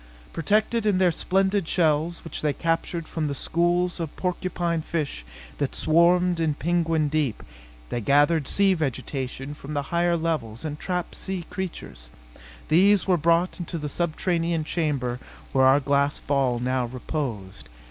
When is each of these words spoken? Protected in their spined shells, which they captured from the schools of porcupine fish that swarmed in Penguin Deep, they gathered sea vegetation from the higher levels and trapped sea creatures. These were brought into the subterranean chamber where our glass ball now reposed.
Protected 0.33 0.87
in 0.87 0.97
their 0.97 1.11
spined 1.11 1.67
shells, 1.67 2.23
which 2.23 2.41
they 2.41 2.53
captured 2.53 3.07
from 3.07 3.27
the 3.27 3.35
schools 3.35 3.99
of 3.99 4.15
porcupine 4.15 4.81
fish 4.81 5.23
that 5.59 5.75
swarmed 5.75 6.39
in 6.39 6.55
Penguin 6.55 7.07
Deep, 7.07 7.43
they 7.89 8.01
gathered 8.01 8.47
sea 8.47 8.73
vegetation 8.73 9.53
from 9.53 9.75
the 9.75 9.83
higher 9.93 10.17
levels 10.17 10.65
and 10.65 10.79
trapped 10.79 11.13
sea 11.13 11.45
creatures. 11.51 12.09
These 12.67 13.05
were 13.05 13.15
brought 13.15 13.59
into 13.59 13.77
the 13.77 13.89
subterranean 13.89 14.63
chamber 14.63 15.19
where 15.53 15.65
our 15.67 15.79
glass 15.79 16.19
ball 16.19 16.57
now 16.57 16.85
reposed. 16.87 17.69